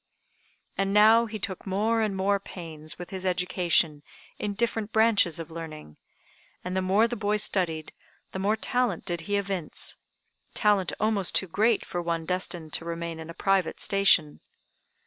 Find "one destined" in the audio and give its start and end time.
12.01-12.73